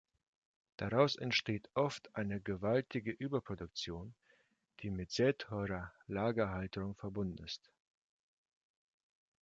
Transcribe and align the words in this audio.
Daraus 0.77 1.15
entsteht 1.15 1.69
oft 1.75 2.15
eine 2.15 2.39
gewaltige 2.41 3.11
Überproduktion, 3.11 4.15
die 4.79 4.89
mit 4.89 5.11
sehr 5.11 5.37
teurer 5.37 5.91
Lagerhaltung 6.07 6.95
verbunden 6.95 7.37
ist. 7.43 7.69